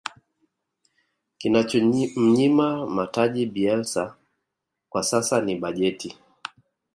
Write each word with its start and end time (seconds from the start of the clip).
kinachomnyima 1.37 2.87
mataji 2.87 3.45
bielsa 3.45 4.17
kwa 4.89 5.03
sasa 5.03 5.41
ni 5.41 5.55
bajeti 5.55 6.17